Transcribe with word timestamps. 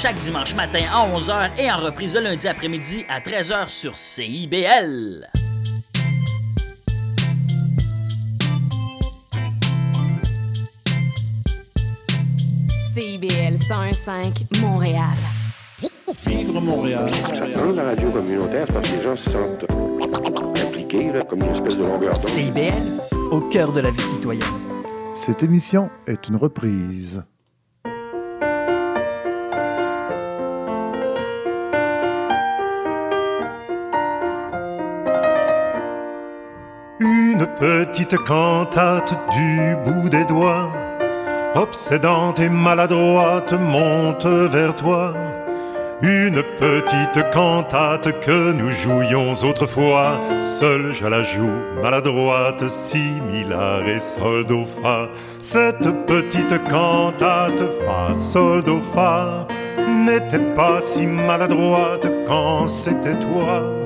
chaque 0.00 0.18
dimanche 0.20 0.54
matin 0.54 0.84
à 0.92 1.08
11h 1.08 1.50
et 1.58 1.70
en 1.72 1.78
reprise 1.78 2.14
le 2.14 2.20
lundi 2.20 2.46
après-midi 2.46 3.04
à 3.08 3.18
13h 3.18 3.68
sur 3.68 3.96
CIBL. 3.96 5.28
CIBL 12.94 13.56
101.5 13.56 14.60
Montréal. 14.60 15.02
Vivre 16.26 16.60
Montréal. 16.60 17.10
Dans 17.56 17.72
la 17.72 17.82
radio 17.82 18.10
communautaire, 18.10 18.66
parce 18.72 18.88
que 18.88 18.96
les 18.96 19.02
gens 19.02 19.16
se 19.16 19.30
sentent 19.30 19.66
impliqués, 20.64 21.12
là, 21.12 21.22
comme 21.22 21.42
une 21.42 21.56
espèce 21.56 21.76
de 21.76 21.82
longueur 21.82 22.16
d'onde. 22.16 22.22
CIBL, 22.22 23.32
au 23.32 23.40
cœur 23.48 23.72
de 23.72 23.80
la 23.80 23.90
vie 23.90 24.00
citoyenne. 24.00 24.46
Cette 25.16 25.42
émission 25.42 25.90
est 26.06 26.28
une 26.28 26.36
reprise. 26.36 27.24
Une 37.38 37.46
petite 37.46 38.16
cantate 38.24 39.14
du 39.30 39.76
bout 39.84 40.08
des 40.08 40.24
doigts, 40.24 40.72
obsédante 41.54 42.40
et 42.40 42.48
maladroite, 42.48 43.52
monte 43.52 44.26
vers 44.26 44.74
toi. 44.74 45.14
Une 46.02 46.42
petite 46.58 47.30
cantate 47.30 48.18
que 48.18 48.50
nous 48.50 48.72
jouions 48.72 49.34
autrefois, 49.34 50.20
seul 50.42 50.92
je 50.92 51.06
la 51.06 51.22
joue, 51.22 51.62
maladroite, 51.80 52.68
similar 52.68 53.86
et 53.86 54.00
sol 54.00 54.44
do 54.44 54.64
fa. 54.64 55.08
Cette 55.40 56.06
petite 56.06 56.58
cantate 56.68 57.62
fa 57.86 58.12
sol 58.14 58.64
do 58.64 58.80
fa 58.80 59.46
n'était 59.86 60.54
pas 60.56 60.80
si 60.80 61.06
maladroite 61.06 62.08
quand 62.26 62.66
c'était 62.66 63.14
toi. 63.14 63.77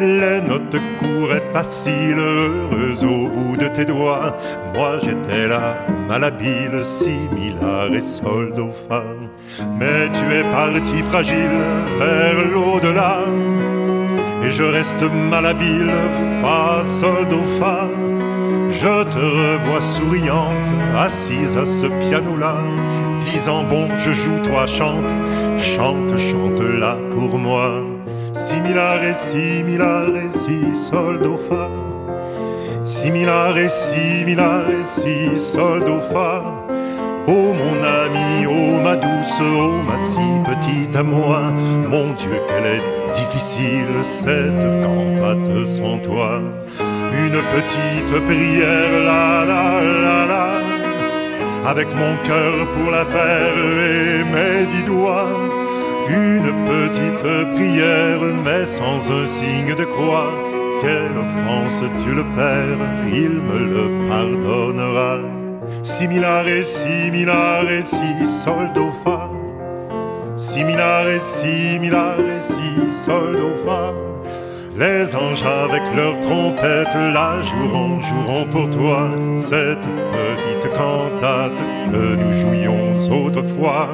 Les 0.00 0.40
notes 0.40 0.76
couraient 1.00 1.42
faciles, 1.52 2.18
heureuses 2.18 3.04
au 3.04 3.28
bout 3.28 3.56
de 3.56 3.66
tes 3.66 3.84
doigts. 3.84 4.36
Moi 4.72 4.98
j'étais 5.02 5.48
là, 5.48 5.76
malhabile, 6.06 6.84
similar 6.84 7.92
et 7.92 8.00
sol. 8.00 8.54
Mais 9.80 10.08
tu 10.12 10.34
es 10.34 10.44
parti 10.52 11.02
fragile 11.10 11.58
vers 11.98 12.48
l'au-delà. 12.54 13.18
Et 14.44 14.52
je 14.52 14.62
reste 14.62 15.02
malhabile, 15.02 15.90
fa, 16.42 16.80
sol, 16.80 17.26
fa. 17.58 17.88
Je 18.70 19.02
te 19.02 19.18
revois 19.18 19.80
souriante, 19.80 20.70
assise 20.96 21.56
à 21.56 21.64
ce 21.64 21.86
piano-là, 21.86 22.54
disant 23.20 23.64
bon, 23.64 23.88
je 23.96 24.12
joue, 24.12 24.38
toi 24.44 24.64
chante, 24.66 25.12
chante, 25.58 26.16
chante 26.16 26.60
là 26.60 26.96
pour 27.10 27.36
moi. 27.36 27.97
Similar 28.38 29.02
et 29.02 29.14
similar 29.14 30.14
et 30.14 30.28
si, 30.28 30.76
sol, 30.76 31.18
do, 31.18 31.36
fa. 31.36 31.68
Similar 32.84 33.58
et 33.58 33.68
similar 33.68 34.70
et 34.70 34.84
si, 34.84 35.36
sol, 35.36 35.80
do, 35.80 35.98
fa. 36.12 36.44
Oh 37.26 37.52
mon 37.60 37.82
ami, 37.82 38.46
oh 38.46 38.80
ma 38.80 38.94
douce, 38.94 39.42
oh 39.42 39.82
ma 39.88 39.98
si 39.98 40.20
petite 40.46 40.94
à 40.94 41.02
moi, 41.02 41.52
mon 41.90 42.12
Dieu 42.12 42.40
qu'elle 42.46 42.78
est 42.78 42.84
difficile 43.12 43.90
cette 44.02 44.54
cantate 44.84 45.66
sans 45.66 45.98
toi. 45.98 46.40
Une 47.24 47.40
petite 47.56 48.24
prière, 48.24 49.04
la 49.04 49.44
la 49.50 49.82
la 50.06 50.26
la, 50.32 51.68
avec 51.68 51.88
mon 51.88 52.14
cœur 52.22 52.54
pour 52.72 52.92
la 52.92 53.04
faire 53.04 53.56
et 53.56 54.22
mes 54.32 54.64
dix 54.70 54.84
doigts. 54.84 55.57
Une 56.08 56.50
petite 56.66 57.54
prière, 57.54 58.20
mais 58.44 58.64
sans 58.64 59.10
un 59.12 59.26
signe 59.26 59.74
de 59.74 59.84
croix. 59.84 60.32
Quelle 60.80 61.16
offense, 61.18 61.82
Dieu 61.98 62.14
le 62.14 62.24
Père, 62.36 62.78
il 63.12 63.40
me 63.48 63.58
le 63.74 64.08
pardonnera. 64.08 65.18
Similar 65.82 66.46
et 66.48 66.62
similar 66.62 67.70
et 67.70 67.82
si 67.82 68.26
sol 68.26 68.72
do 68.74 68.90
fa. 69.04 69.28
Similar 70.36 71.08
et 71.08 71.20
similar 71.20 72.20
et 72.20 72.40
si 72.40 72.90
sol 72.90 73.36
do 73.36 73.50
fa. 73.64 74.07
Les 74.78 75.16
anges 75.16 75.42
avec 75.42 75.82
leurs 75.96 76.20
trompettes 76.20 76.94
la 76.94 77.42
joueront, 77.42 77.98
joueront 77.98 78.44
pour 78.46 78.70
toi 78.70 79.10
cette 79.36 79.88
petite 80.12 80.72
cantate 80.72 81.58
que 81.90 82.14
nous 82.14 82.32
jouions 82.40 82.94
autrefois. 83.24 83.88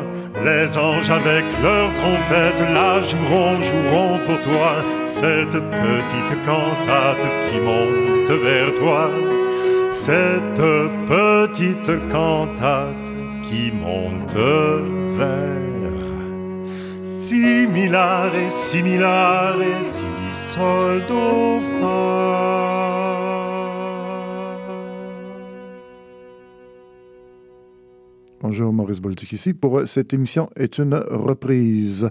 Les 0.44 0.77
anges 0.77 1.09
avec 1.09 1.44
leurs 1.62 1.93
trompettes 1.94 2.62
la 2.75 3.00
joueront, 3.00 3.61
joueront 3.62 4.19
pour 4.27 4.41
toi 4.43 4.73
cette 5.06 5.59
petite 5.83 6.37
cantate 6.44 7.27
qui 7.50 7.61
monte 7.61 8.43
vers 8.43 8.75
toi 8.75 9.09
cette 9.94 10.61
petite 11.06 12.11
cantate 12.11 13.12
qui 13.43 13.71
monte 13.73 14.34
vers 15.17 15.74
et 17.04 18.50
similar 18.50 19.60
et 19.60 19.84
si 19.84 20.03
sol 20.32 21.03
do 21.06 21.60
Bonjour, 28.41 28.72
Maurice 28.72 29.00
Bolduc 29.00 29.32
ici. 29.32 29.54
Pour 29.54 29.87
cette 29.87 30.12
émission 30.12 30.48
est 30.54 30.78
une 30.78 30.94
reprise. 30.94 32.10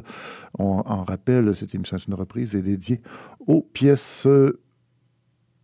On 0.58 0.82
en 0.86 1.04
rappelle, 1.04 1.56
cette 1.56 1.74
émission 1.76 1.98
est 1.98 2.08
une 2.08 2.16
reprise 2.16 2.56
et 2.56 2.62
dédiée 2.62 3.02
aux 3.46 3.62
pièces 3.62 4.28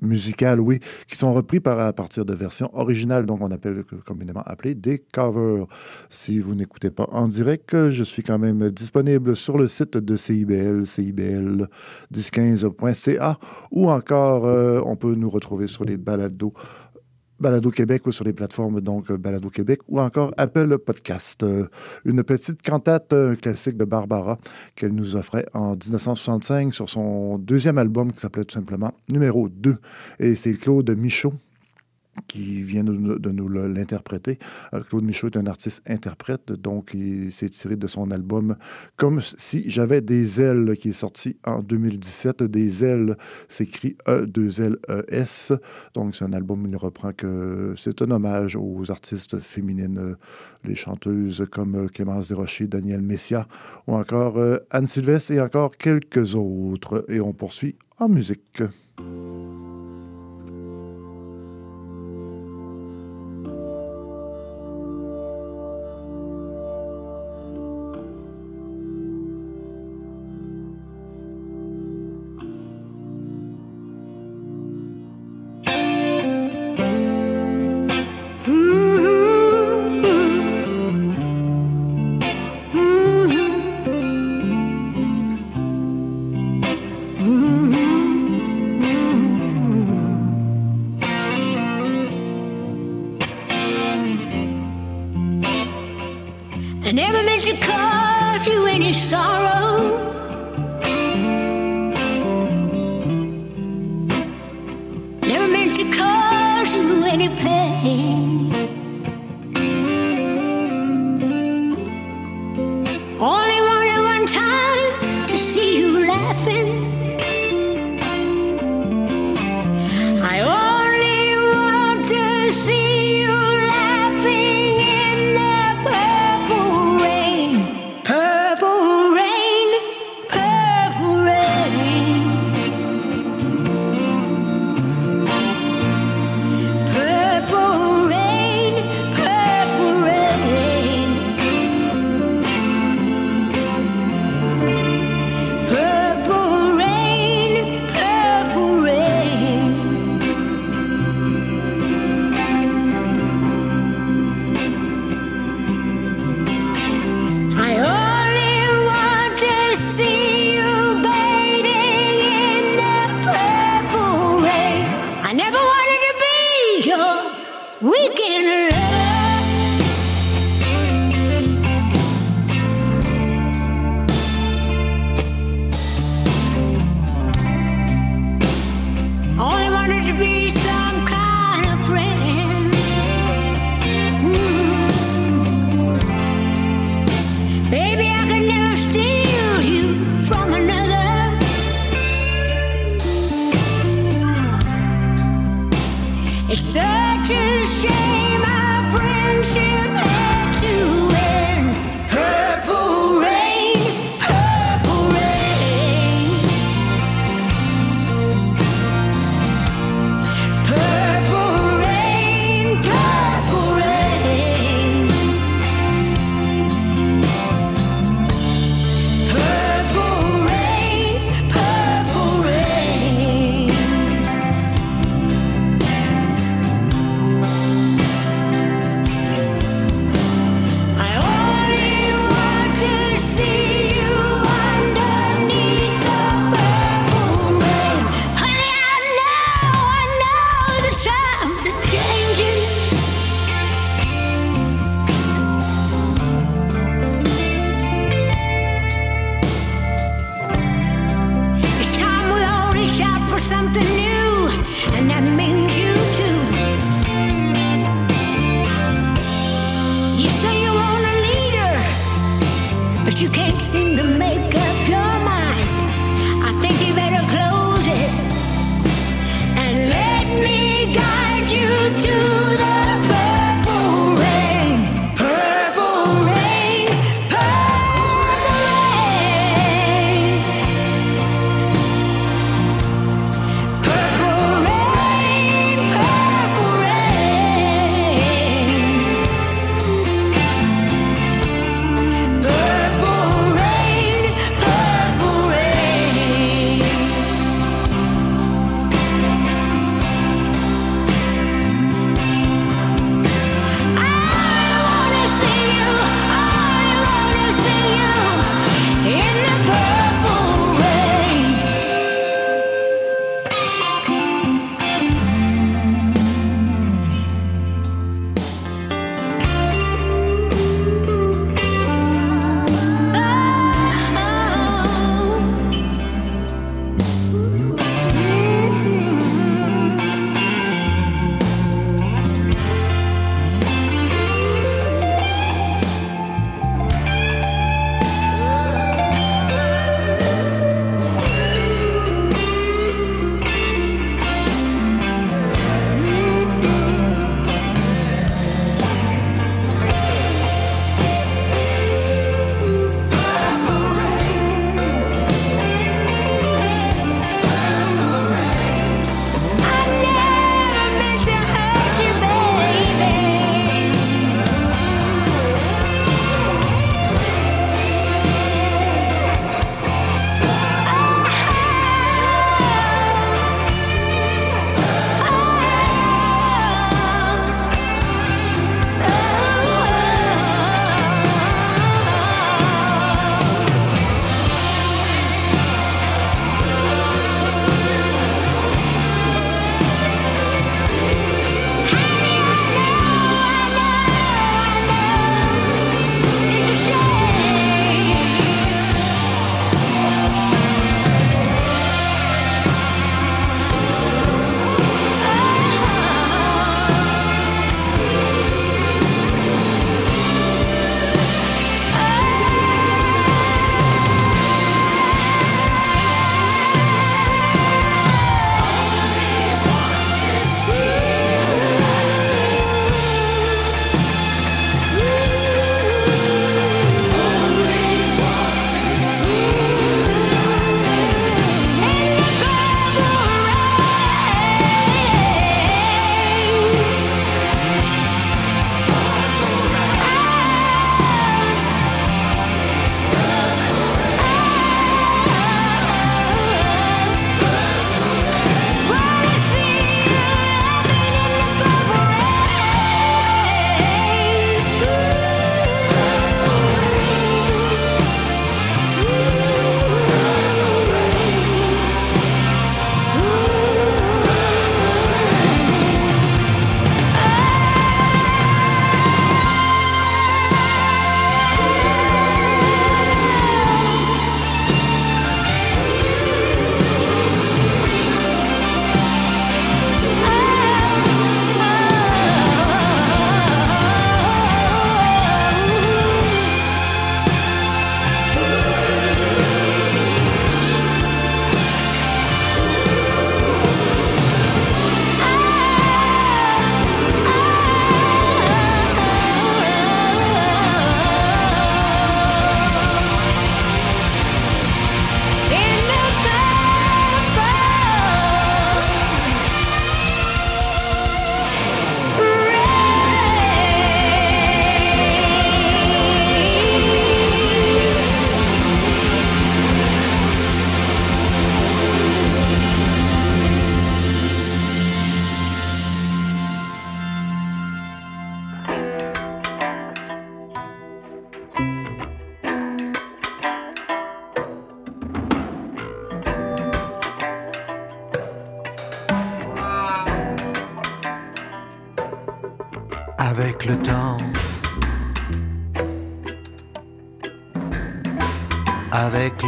musicales, 0.02 0.60
oui, 0.60 0.80
qui 1.08 1.16
sont 1.16 1.34
reprises 1.34 1.62
par, 1.62 1.80
à 1.80 1.94
partir 1.94 2.26
de 2.26 2.34
versions 2.34 2.70
originales, 2.74 3.26
donc 3.26 3.40
on 3.42 3.50
appelle 3.52 3.84
communément 4.06 4.44
appelées 4.46 4.76
des 4.76 5.00
covers. 5.00 5.66
Si 6.10 6.40
vous 6.40 6.56
n'écoutez 6.56 6.92
pas 6.92 7.08
en 7.12 7.28
direct, 7.28 7.90
je 7.90 8.04
suis 8.04 8.24
quand 8.24 8.40
même 8.40 8.72
disponible 8.72 9.36
sur 9.36 9.58
le 9.58 9.68
site 9.68 9.98
de 9.98 10.16
CIBL, 10.16 10.84
cibl1015.ca, 10.84 13.38
ou 13.72 13.90
encore 13.90 14.46
euh, 14.46 14.80
on 14.86 14.96
peut 14.96 15.16
nous 15.16 15.30
retrouver 15.30 15.68
sur 15.68 15.84
les 15.86 15.98
balados 15.98 16.54
Balado 17.40 17.72
Québec 17.72 18.06
ou 18.08 18.12
sur 18.12 18.26
les 18.26 18.34
plateformes 18.34 18.82
donc 18.82 19.12
Balado 19.12 19.50
Québec 19.50 19.80
ou 19.88 20.00
encore 20.00 20.34
Apple 20.38 20.78
Podcast. 20.80 21.44
Euh, 21.44 21.68
une 22.06 22.24
petite 22.24 22.62
cantate 22.62 23.14
un 23.14 23.36
classique 23.36 23.78
de 23.78 23.86
Barbara 23.86 24.38
qu'elle 24.76 24.94
nous 24.94 25.16
offrait 25.16 25.46
en 25.54 25.72
1965 25.72 26.74
sur 26.74 26.90
son 26.90 27.38
deuxième 27.38 27.78
album 27.78 28.12
qui 28.12 28.20
s'appelait 28.20 28.46
tout 28.46 28.54
simplement 28.54 28.92
Numéro 29.10 29.50
2. 29.50 29.78
Et 30.20 30.36
c'est 30.36 30.54
Claude 30.54 30.90
Michaud 30.98 31.34
qui 32.28 32.62
vient 32.64 32.84
de, 32.84 32.92
nous 32.92 33.48
l'interpréter. 33.50 34.40
Euh, 34.74 34.82
Claude 34.82 35.04
Michaud 35.04 35.28
est 35.28 35.38
un 35.38 35.48
artiste-interprète, 35.48 36.52
donc 36.52 36.92
il 36.94 37.32
s'est 37.32 37.50
tiré 37.50 37.76
de 37.76 37.88
son 37.88 38.12
album 38.12 38.56
Comme 38.96 39.22
si 39.22 39.70
j'avais 39.70 40.02
des 40.02 40.42
ailes, 40.42 40.76
qui 40.78 40.90
est 40.90 40.94
sorti 40.94 41.38
en 41.46 41.62
2017. 41.62 42.44
Des 42.44 42.86
ailes 42.86 43.16
s'écrit 43.48 43.98
E-2-L-E-S. 44.08 45.54
Donc 45.94 46.16
c'est 46.16 46.26
un 46.26 46.34
album 46.34 46.66
il 46.68 46.76
reprend 46.78 47.14
que 47.14 47.74
c'est 47.78 48.02
un 48.02 48.12
hommage 48.12 48.56
aux 48.56 48.92
artistes 48.92 49.40
féminines, 49.40 50.16
les 50.64 50.76
chanteuses 50.76 51.46
comme 51.52 51.90
Clémence 51.90 52.30
Desrochers, 52.30 52.68
Danielle 52.68 53.02
Messia, 53.02 53.48
ou 53.88 53.96
encore 53.96 54.38
euh, 54.38 54.58
Anne 54.72 54.88
Sylvestre 54.88 55.32
et 55.32 55.42
encore 55.42 55.78
quelques 55.78 56.36
autres. 56.36 57.06
Et 57.10 57.20
on 57.20 57.34
poursuit 57.34 57.76
en 57.98 58.10
musique. 58.10 58.62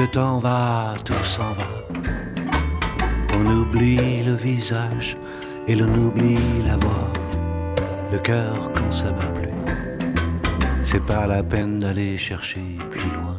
Le 0.02 0.08
temps 0.08 0.40
va, 0.40 0.96
tout 1.06 1.26
s'en 1.26 1.54
va. 1.54 1.70
On 3.38 3.46
oublie 3.46 4.24
le 4.24 4.34
visage 4.34 5.16
et 5.68 5.76
l'on 5.76 5.94
oublie 5.94 6.64
la 6.66 6.76
voix, 6.78 7.14
le 8.12 8.18
cœur 8.18 8.72
quand 8.76 8.92
ça 8.92 9.12
va 9.12 9.28
plus. 9.38 9.56
C'est 10.84 11.06
pas 11.06 11.28
la 11.28 11.44
peine 11.44 11.78
d'aller 11.78 12.18
chercher 12.18 12.66
plus 12.90 13.10
loin. 13.18 13.38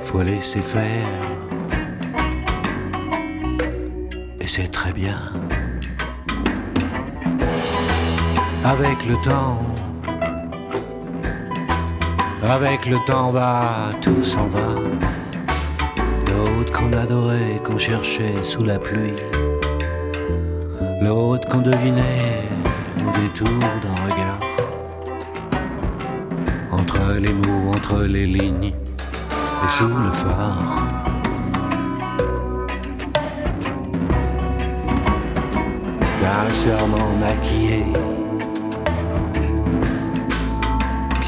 Faut 0.00 0.22
laisser 0.22 0.62
faire. 0.62 1.08
Et 4.40 4.46
c'est 4.46 4.68
très 4.68 4.94
bien. 4.94 5.20
Avec 8.64 9.04
le 9.04 9.16
temps, 9.22 9.69
avec 12.48 12.86
le 12.86 12.96
temps 13.06 13.30
va, 13.30 13.90
tout 14.00 14.24
s'en 14.24 14.46
va. 14.48 14.74
L'autre 16.26 16.72
qu'on 16.72 16.92
adorait, 16.92 17.60
qu'on 17.64 17.78
cherchait 17.78 18.42
sous 18.42 18.64
la 18.64 18.78
pluie. 18.78 19.16
L'autre 21.02 21.48
qu'on 21.48 21.60
devinait 21.60 22.44
au 22.98 23.10
détour 23.18 23.58
d'un 23.82 24.12
regard. 24.12 24.40
Entre 26.72 27.14
les 27.18 27.32
mots, 27.32 27.72
entre 27.74 28.02
les 28.02 28.26
lignes 28.26 28.72
et 29.64 29.70
sous 29.70 29.88
le 29.88 30.12
phare. 30.12 30.88
D'un 36.22 36.52
serment 36.52 37.16
maquillé 37.18 37.84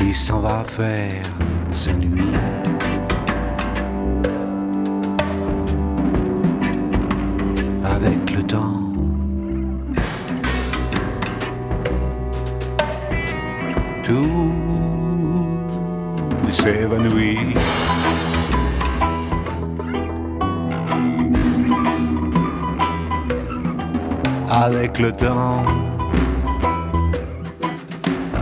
qui 0.02 0.12
s'en 0.14 0.40
va 0.40 0.64
faire 0.64 1.22
ses 1.72 1.92
nuits. 1.92 2.32
Avec 7.84 8.30
le 8.34 8.42
temps. 8.42 8.80
Tout 14.02 14.52
s'évanouit. 16.50 17.54
Avec 24.50 24.98
le 24.98 25.12
temps. 25.12 25.91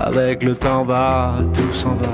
Avec 0.03 0.43
le 0.43 0.55
temps 0.55 0.83
va, 0.83 1.35
tout 1.53 1.75
s'en 1.75 1.95
va. 1.95 2.09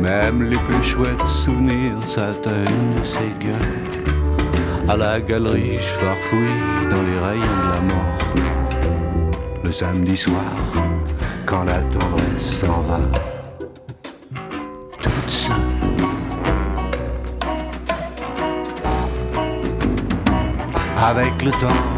Même 0.00 0.42
les 0.42 0.56
plus 0.56 0.82
chouettes 0.82 1.22
souvenirs 1.22 2.02
s'atteignent 2.08 2.98
de 2.98 3.04
ces 3.04 3.30
gueules. 3.38 4.88
À 4.88 4.96
la 4.96 5.20
galerie, 5.20 5.74
je 5.74 6.04
farfouille 6.04 6.90
dans 6.90 7.02
les 7.02 7.18
rayons 7.20 7.42
de 7.42 7.70
la 7.72 7.80
mort. 7.82 8.18
Le 9.62 9.70
samedi 9.70 10.16
soir, 10.16 10.42
quand 11.46 11.62
la 11.62 11.78
tendresse 11.82 12.60
s'en 12.60 12.80
va, 12.80 13.00
toute 15.00 15.28
seule. 15.28 15.54
Avec 20.96 21.42
le 21.44 21.52
temps. 21.52 21.97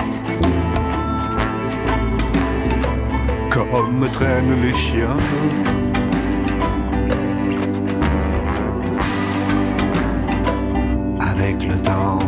Comme 3.51 3.99
me 3.99 4.07
traînent 4.07 4.61
les 4.61 4.73
chiens. 4.73 5.17
Avec 11.19 11.63
le 11.63 11.75
temps, 11.81 12.19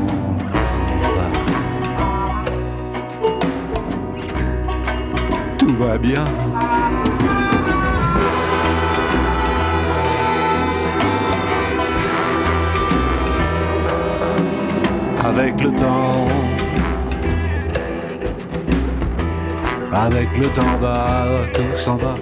tout 5.57 5.75
va 5.75 5.97
bien. 5.97 6.25
Avec 15.23 15.61
le 15.61 15.71
temps. 15.71 16.12
Avec 19.95 20.35
le 20.37 20.47
temps 20.49 20.77
va, 20.81 21.25
tout 21.53 21.77
s'en 21.77 21.95
va. 21.95 22.15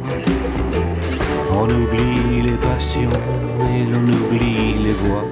On 1.54 1.64
oublie 1.64 2.42
les 2.44 2.58
passions 2.58 3.10
et 3.62 3.86
l'on 3.86 4.04
oublie 4.04 4.74
les 4.84 4.94
voix 4.94 5.24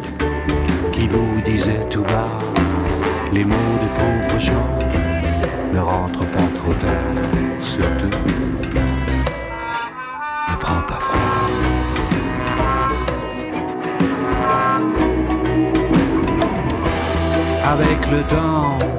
qui 0.93 1.07
vous 1.07 1.41
disaient 1.43 1.85
tout 1.89 2.03
bas 2.03 2.37
les 3.33 3.43
mots 3.43 3.55
de 3.55 3.87
pauvres 3.99 4.39
gens. 4.39 4.79
Ne 5.73 5.79
rentre 5.79 6.19
pas 6.19 6.47
trop 6.55 6.73
tard, 6.73 7.15
surtout. 7.61 8.17
Ne 10.49 10.55
prends 10.59 10.81
pas 10.81 10.99
froid. 10.99 11.19
Avec 17.65 18.11
le 18.11 18.21
temps. 18.23 18.98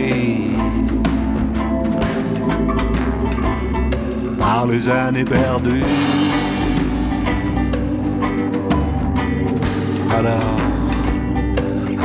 les 4.71 4.87
années 4.87 5.25
perdues. 5.25 5.83
Alors, 10.17 10.55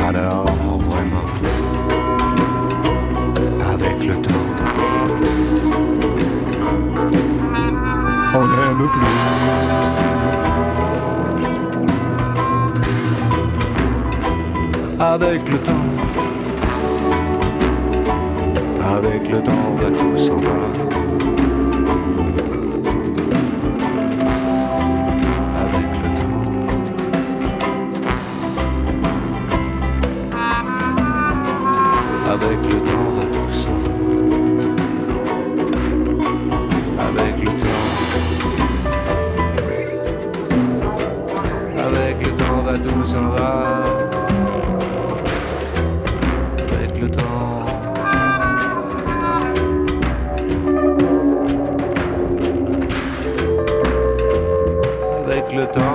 alors 0.05 0.45
vraiment, 0.79 1.27
avec 3.71 4.03
le 4.05 4.15
temps, 4.15 4.45
on 8.35 8.47
n'aime 8.47 8.89
plus. 8.91 9.17
Avec 14.99 15.49
le 15.51 15.57
temps, 15.59 15.87
avec 18.97 19.31
le 19.31 19.39
temps, 19.43 19.66
le 55.57 55.65
temps. 55.65 55.86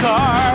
Car. 0.00 0.49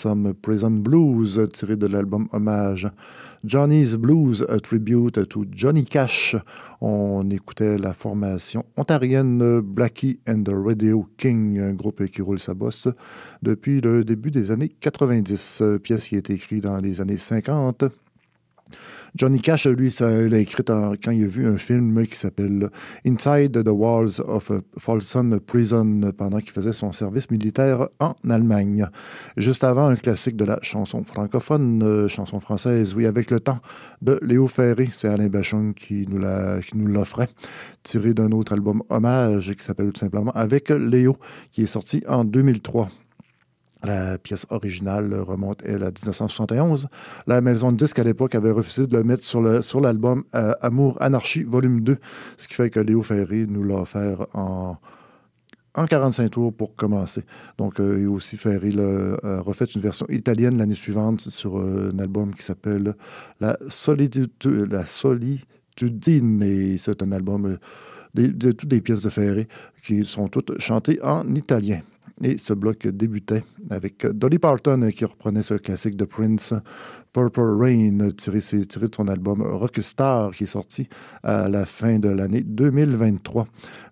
Folsom 0.00 0.32
Prison 0.32 0.70
Blues, 0.70 1.38
tiré 1.52 1.76
de 1.76 1.86
l'album 1.86 2.26
Hommage. 2.32 2.90
Johnny's 3.44 3.96
Blues, 3.96 4.42
a 4.48 4.58
tribute 4.58 5.28
to 5.28 5.44
Johnny 5.50 5.84
Cash. 5.84 6.36
On 6.80 7.28
écoutait 7.28 7.76
la 7.76 7.92
formation 7.92 8.64
ontarienne 8.78 9.60
Blackie 9.60 10.20
and 10.26 10.44
the 10.44 10.52
Radio 10.54 11.06
King, 11.18 11.60
un 11.60 11.74
groupe 11.74 12.06
qui 12.06 12.22
roule 12.22 12.38
sa 12.38 12.54
bosse 12.54 12.88
depuis 13.42 13.82
le 13.82 14.02
début 14.02 14.30
des 14.30 14.50
années 14.50 14.70
90. 14.80 15.62
Pièce 15.82 16.08
qui 16.08 16.14
a 16.14 16.18
été 16.18 16.32
écrite 16.32 16.62
dans 16.62 16.78
les 16.78 17.02
années 17.02 17.18
50. 17.18 17.84
Johnny 19.16 19.40
Cash, 19.40 19.66
lui, 19.66 19.90
ça, 19.90 20.10
il 20.12 20.28
l'a 20.28 20.38
écrit 20.38 20.62
quand 20.64 21.10
il 21.10 21.24
a 21.24 21.26
vu 21.26 21.46
un 21.46 21.56
film 21.56 22.06
qui 22.06 22.16
s'appelle 22.16 22.70
Inside 23.04 23.64
the 23.64 23.70
Walls 23.70 24.20
of 24.24 24.52
Folsom 24.78 25.40
Prison 25.40 26.12
pendant 26.16 26.38
qu'il 26.38 26.52
faisait 26.52 26.72
son 26.72 26.92
service 26.92 27.30
militaire 27.30 27.88
en 27.98 28.14
Allemagne. 28.28 28.86
Juste 29.36 29.64
avant, 29.64 29.88
un 29.88 29.96
classique 29.96 30.36
de 30.36 30.44
la 30.44 30.58
chanson 30.62 31.02
francophone, 31.02 31.82
euh, 31.82 32.08
chanson 32.08 32.40
française, 32.40 32.94
oui, 32.94 33.06
avec 33.06 33.30
le 33.30 33.40
temps, 33.40 33.58
de 34.00 34.18
Léo 34.22 34.46
Ferré. 34.46 34.88
C'est 34.94 35.08
Alain 35.08 35.28
Bachung 35.28 35.74
qui 35.74 36.06
nous 36.08 36.86
l'offrait, 36.86 37.28
tiré 37.82 38.14
d'un 38.14 38.30
autre 38.30 38.52
album 38.52 38.82
hommage 38.88 39.54
qui 39.54 39.64
s'appelle 39.64 39.92
tout 39.92 40.00
simplement 40.00 40.32
Avec 40.32 40.68
Léo, 40.68 41.16
qui 41.50 41.62
est 41.62 41.66
sorti 41.66 42.02
en 42.06 42.24
2003. 42.24 42.88
La 43.82 44.18
pièce 44.18 44.46
originale 44.50 45.14
remonte, 45.14 45.62
elle, 45.64 45.82
à 45.82 45.90
1971. 45.90 46.88
La 47.26 47.40
maison 47.40 47.72
de 47.72 47.76
disques, 47.76 47.98
à 47.98 48.04
l'époque, 48.04 48.34
avait 48.34 48.50
refusé 48.50 48.86
de 48.86 48.96
le 48.96 49.04
mettre 49.04 49.24
sur 49.24 49.80
l'album 49.80 50.24
euh, 50.34 50.52
Amour 50.60 50.96
Anarchie, 51.00 51.44
volume 51.44 51.80
2, 51.80 51.96
ce 52.36 52.48
qui 52.48 52.54
fait 52.54 52.70
que 52.70 52.80
Léo 52.80 53.02
Ferré 53.02 53.46
nous 53.48 53.62
l'a 53.62 53.76
offert 53.76 54.26
en, 54.34 54.76
en 55.74 55.86
45 55.86 56.30
tours 56.30 56.52
pour 56.52 56.74
commencer. 56.74 57.24
Donc, 57.58 57.80
euh, 57.80 57.98
et 57.98 58.06
aussi 58.06 58.36
Ferré 58.36 58.70
l'a 58.70 58.82
euh, 58.82 59.40
refait 59.40 59.66
une 59.66 59.80
version 59.80 60.06
italienne 60.08 60.58
l'année 60.58 60.74
suivante 60.74 61.20
sur 61.20 61.58
euh, 61.58 61.90
un 61.94 61.98
album 61.98 62.34
qui 62.34 62.42
s'appelle 62.42 62.94
La 63.40 63.56
Solitude, 63.68 64.30
La 64.70 64.84
Solitudine, 64.84 66.42
et 66.42 66.76
c'est 66.76 67.02
un 67.02 67.12
album 67.12 67.58
de 68.14 68.52
toutes 68.52 68.68
des 68.68 68.80
pièces 68.80 69.02
de 69.02 69.08
Ferré 69.08 69.46
qui 69.84 70.04
sont 70.04 70.28
toutes 70.28 70.58
chantées 70.60 70.98
en 71.02 71.34
italien. 71.34 71.80
Et 72.22 72.36
ce 72.36 72.52
bloc 72.52 72.86
débutait 72.86 73.44
avec 73.70 74.06
Dolly 74.06 74.38
Parton 74.38 74.90
qui 74.94 75.06
reprenait 75.06 75.42
ce 75.42 75.54
classique 75.54 75.96
de 75.96 76.04
Prince, 76.04 76.52
Purple 77.14 77.56
Rain, 77.58 78.10
tiré, 78.16 78.40
de 78.40 78.94
son 78.94 79.08
album 79.08 79.42
Rockstar 79.42 80.32
qui 80.32 80.44
est 80.44 80.46
sorti 80.46 80.88
à 81.22 81.48
la 81.48 81.64
fin 81.64 81.98
de 81.98 82.10
l'année 82.10 82.42
2023. 82.42 83.46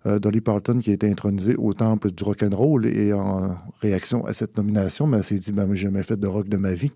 Euh, 0.05 0.19
Dolly 0.19 0.41
Parton 0.41 0.79
qui 0.79 0.91
a 0.91 0.93
été 0.93 1.09
intronisée 1.09 1.55
au 1.55 1.73
temple 1.73 2.11
du 2.11 2.23
rock'n'roll 2.23 2.85
et 2.85 3.13
en 3.13 3.57
réaction 3.81 4.25
à 4.25 4.33
cette 4.33 4.55
nomination, 4.57 5.11
elle 5.13 5.23
s'est 5.23 5.39
dit, 5.39 5.51
ben, 5.51 5.65
moi, 5.65 5.75
j'ai 5.75 5.87
jamais 5.87 6.03
fait 6.03 6.17
de 6.17 6.27
rock 6.27 6.47
de 6.47 6.57
ma 6.57 6.73
vie. 6.73 6.91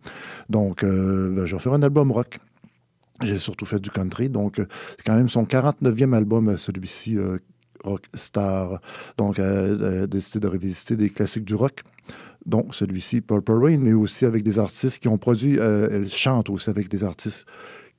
Donc, 0.50 0.84
euh, 0.84 1.32
ben, 1.36 1.46
je 1.46 1.56
vais 1.56 1.62
faire 1.62 1.74
un 1.74 1.82
album 1.82 2.12
rock. 2.12 2.40
J'ai 3.22 3.40
surtout 3.40 3.66
fait 3.66 3.80
du 3.80 3.90
country, 3.90 4.30
donc 4.30 4.60
euh, 4.60 4.66
c'est 4.98 5.06
quand 5.06 5.16
même 5.16 5.30
son 5.30 5.44
49e 5.44 6.14
album, 6.14 6.58
celui-ci, 6.58 7.18
Rockstar. 7.84 8.80
Donc, 9.18 9.40
elle 9.40 9.84
a 9.84 10.08
décidé 10.08 10.40
de 10.40 10.48
revisiter 10.48 10.96
des 10.96 11.10
classiques 11.10 11.46
du 11.46 11.56
rock. 11.56 11.84
Donc, 12.46 12.76
celui-ci, 12.76 13.22
Purple 13.22 13.54
Rain, 13.54 13.78
mais 13.80 13.94
aussi 13.94 14.26
avec 14.26 14.44
des 14.44 14.60
artistes 14.60 15.00
qui 15.00 15.08
ont 15.08 15.18
produit, 15.18 15.58
euh, 15.60 15.88
elle 15.92 16.10
chante 16.10 16.50
aussi 16.50 16.70
avec 16.70 16.90
des 16.90 17.04
artistes 17.04 17.46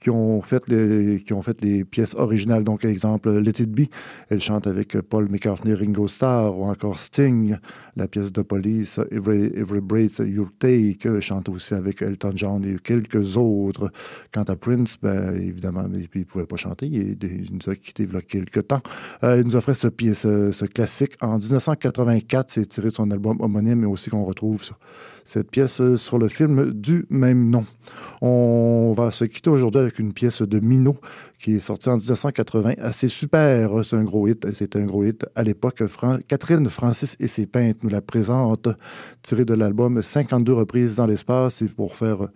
qui 0.04 0.10
ont 0.10 0.42
fait 0.42 0.68
les, 0.68 1.22
qui 1.22 1.32
ont 1.32 1.40
fait 1.40 1.62
les 1.62 1.82
pièces 1.82 2.14
originales. 2.14 2.62
Donc, 2.62 2.84
exemple, 2.84 3.30
Let 3.30 3.62
It 3.62 3.70
Be, 3.70 3.86
elle 4.28 4.42
chante 4.42 4.66
avec 4.66 5.00
Paul 5.00 5.30
McCartney, 5.30 5.72
Ringo 5.72 6.08
Starr, 6.08 6.58
ou 6.58 6.66
encore 6.66 6.98
Sting, 6.98 7.56
la 7.96 8.06
pièce 8.06 8.30
de 8.30 8.42
Police, 8.42 9.00
Every, 9.10 9.46
Every 9.56 9.80
Breath 9.80 10.18
You 10.18 10.50
Take, 10.58 10.98
elle 11.06 11.22
chante 11.22 11.48
aussi 11.48 11.72
avec 11.72 12.02
Elton 12.02 12.32
John 12.34 12.62
et 12.66 12.76
quelques 12.82 13.38
autres. 13.38 13.90
Quant 14.30 14.42
à 14.42 14.56
Prince, 14.56 14.98
ben, 15.00 15.34
évidemment, 15.36 15.86
il 15.90 16.06
ne 16.14 16.24
pouvait 16.24 16.44
pas 16.44 16.56
chanter, 16.56 16.84
il, 16.84 17.16
nous 17.50 17.70
a 17.72 17.74
quittés 17.74 18.02
il 18.02 18.12
y 18.12 18.16
a 18.16 18.20
quelques 18.20 18.68
temps. 18.68 18.82
Euh, 19.22 19.40
il 19.40 19.46
nous 19.46 19.56
offrait 19.56 19.72
ce, 19.72 19.88
ce 19.88 20.64
classique 20.66 21.12
en 21.22 21.38
1984, 21.38 22.50
c'est 22.50 22.66
tiré 22.66 22.88
de 22.88 22.92
son 22.92 23.10
album 23.10 23.40
homonyme, 23.40 23.80
mais 23.80 23.86
aussi 23.86 24.10
qu'on 24.10 24.24
retrouve 24.24 24.62
sur 24.62 24.78
cette 25.24 25.50
pièce 25.50 25.80
euh, 25.80 25.96
sur 25.96 26.18
le 26.18 26.28
film 26.28 26.70
du 26.72 27.06
même 27.10 27.50
nom. 27.50 27.64
On 28.20 28.92
va 28.96 29.10
se 29.10 29.24
quitter 29.24 29.50
aujourd'hui 29.50 29.80
avec 29.80 29.98
une 29.98 30.12
pièce 30.12 30.42
de 30.42 30.60
Minot 30.60 30.96
qui 31.38 31.56
est 31.56 31.60
sortie 31.60 31.88
en 31.88 31.96
1980. 31.96 32.74
assez 32.78 33.08
super, 33.08 33.84
c'est 33.84 33.96
un 33.96 34.04
gros 34.04 34.28
hit. 34.28 34.50
C'est 34.52 34.76
un 34.76 34.84
gros 34.84 35.04
hit 35.04 35.26
à 35.34 35.42
l'époque. 35.42 35.82
Catherine 36.28 36.68
Francis 36.68 37.16
et 37.20 37.28
ses 37.28 37.46
peintres 37.46 37.80
nous 37.82 37.90
la 37.90 38.00
présentent, 38.00 38.68
tirée 39.22 39.44
de 39.44 39.54
l'album 39.54 40.02
52 40.02 40.52
reprises 40.52 40.96
dans 40.96 41.06
l'espace. 41.06 41.56
C'est 41.56 41.68
pour 41.68 41.96
faire 41.96 42.28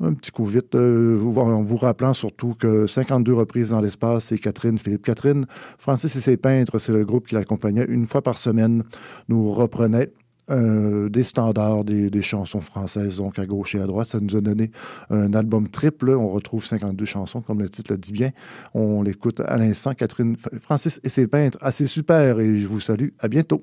un 0.00 0.12
petit 0.14 0.30
coup 0.30 0.44
vite, 0.44 0.74
euh, 0.74 1.20
en 1.36 1.62
vous 1.62 1.76
rappelant 1.76 2.12
surtout 2.12 2.54
que 2.54 2.86
52 2.86 3.32
reprises 3.32 3.70
dans 3.70 3.80
l'espace, 3.80 4.26
c'est 4.26 4.38
Catherine 4.38 4.78
Philippe 4.78 5.04
Catherine. 5.04 5.46
Francis 5.76 6.14
et 6.14 6.20
ses 6.20 6.36
peintres, 6.36 6.78
c'est 6.78 6.92
le 6.92 7.04
groupe 7.04 7.26
qui 7.26 7.34
l'accompagnait 7.34 7.86
une 7.88 8.06
fois 8.06 8.22
par 8.22 8.38
semaine, 8.38 8.84
nous 9.28 9.52
reprenait 9.52 10.12
euh, 10.50 11.08
des 11.08 11.22
standards, 11.22 11.84
des, 11.84 12.22
chansons 12.22 12.60
françaises, 12.60 13.16
donc 13.18 13.38
à 13.38 13.46
gauche 13.46 13.74
et 13.74 13.80
à 13.80 13.86
droite. 13.86 14.08
Ça 14.08 14.20
nous 14.20 14.36
a 14.36 14.40
donné 14.40 14.70
un 15.10 15.32
album 15.34 15.68
triple. 15.68 16.10
On 16.10 16.28
retrouve 16.28 16.64
52 16.64 17.04
chansons, 17.04 17.40
comme 17.40 17.60
le 17.60 17.68
titre 17.68 17.92
le 17.92 17.98
dit 17.98 18.12
bien. 18.12 18.30
On 18.74 19.02
l'écoute 19.02 19.40
à 19.40 19.58
l'instant. 19.58 19.94
Catherine 19.94 20.36
Francis 20.60 21.00
et 21.04 21.08
ses 21.08 21.26
peintres, 21.26 21.58
assez 21.60 21.86
super. 21.86 22.40
Et 22.40 22.58
je 22.58 22.66
vous 22.66 22.80
salue. 22.80 23.08
À 23.18 23.28
bientôt. 23.28 23.62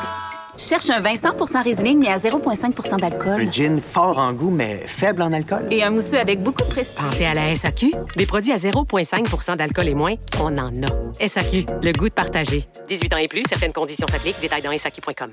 Cherche 0.61 0.91
un 0.91 0.99
vin 0.99 1.13
100% 1.15 1.63
Riesling, 1.63 1.99
mais 1.99 2.09
à 2.09 2.17
0,5% 2.17 2.99
d'alcool. 2.99 3.41
Un 3.41 3.51
gin 3.51 3.81
fort 3.81 4.19
en 4.19 4.31
goût, 4.31 4.51
mais 4.51 4.83
faible 4.85 5.23
en 5.23 5.33
alcool. 5.33 5.65
Et 5.71 5.81
un 5.83 5.89
mousseux 5.89 6.19
avec 6.19 6.43
beaucoup 6.43 6.61
de 6.61 6.69
prestige. 6.69 6.97
Pensez 6.97 7.25
à 7.25 7.33
la 7.33 7.55
SAQ. 7.55 7.91
Des 8.15 8.27
produits 8.27 8.51
à 8.51 8.57
0,5% 8.57 9.57
d'alcool 9.57 9.89
et 9.89 9.95
moins, 9.95 10.13
on 10.39 10.55
en 10.59 10.71
a. 10.83 11.27
SAQ, 11.27 11.65
le 11.81 11.91
goût 11.93 12.09
de 12.09 12.13
partager. 12.13 12.63
18 12.87 13.13
ans 13.13 13.17
et 13.17 13.27
plus, 13.27 13.43
certaines 13.49 13.73
conditions 13.73 14.05
s'appliquent. 14.07 14.39
Détails 14.39 14.61
dans 14.61 14.77
SAQ.com. 14.77 15.31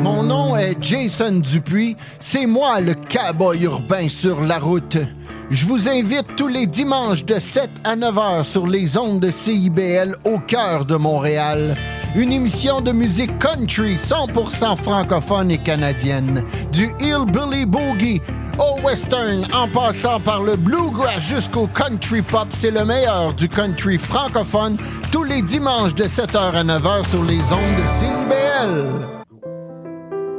Mon 0.00 0.22
nom 0.22 0.56
est 0.56 0.76
Jason 0.80 1.32
Dupuis. 1.32 1.96
C'est 2.18 2.46
moi 2.46 2.80
le 2.80 2.94
cowboy 2.94 3.62
urbain 3.64 4.08
sur 4.08 4.40
la 4.40 4.58
route. 4.58 4.96
Je 5.50 5.66
vous 5.66 5.88
invite 5.88 6.34
tous 6.34 6.48
les 6.48 6.66
dimanches 6.66 7.24
de 7.24 7.38
7 7.38 7.68
à 7.84 7.94
9 7.94 8.18
heures 8.18 8.46
sur 8.46 8.66
les 8.66 8.96
ondes 8.96 9.20
de 9.20 9.30
CIBL 9.30 10.16
au 10.24 10.38
cœur 10.38 10.86
de 10.86 10.96
Montréal. 10.96 11.76
Une 12.16 12.32
émission 12.32 12.80
de 12.80 12.92
musique 12.92 13.38
country 13.38 13.96
100% 13.96 14.74
francophone 14.76 15.50
et 15.50 15.58
canadienne. 15.58 16.42
Du 16.72 16.88
hillbilly 16.98 17.66
boogie 17.66 18.22
au 18.58 18.80
western 18.80 19.46
en 19.52 19.68
passant 19.68 20.18
par 20.20 20.42
le 20.42 20.56
bluegrass 20.56 21.20
jusqu'au 21.20 21.66
country 21.66 22.22
pop, 22.22 22.46
c'est 22.48 22.70
le 22.70 22.86
meilleur 22.86 23.34
du 23.34 23.48
country 23.48 23.98
francophone 23.98 24.78
tous 25.12 25.24
les 25.24 25.42
dimanches 25.42 25.94
de 25.94 26.04
7h 26.04 26.52
à 26.54 26.64
9h 26.64 27.06
sur 27.10 27.22
les 27.22 27.40
ondes 27.40 27.76
de 27.76 27.86
CIBL. 27.86 29.08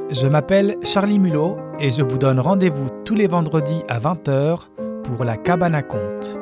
Je 0.10 0.26
m'appelle 0.26 0.78
Charlie 0.82 1.20
Mulot 1.20 1.58
et 1.80 1.92
je 1.92 2.02
vous 2.02 2.18
donne 2.18 2.40
rendez-vous 2.40 2.90
tous 3.06 3.13
les 3.13 3.28
vendredis 3.28 3.84
à 3.88 4.00
20h 4.00 4.62
pour 5.04 5.24
La 5.24 5.38
Cabane 5.38 5.76
à 5.76 5.84
Conte, 5.84 6.38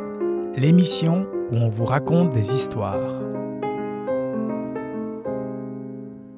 l'émission 0.56 1.28
où 1.52 1.58
on 1.58 1.70
vous 1.70 1.86
raconte 1.86 2.32
des 2.32 2.54
histoires. 2.54 3.25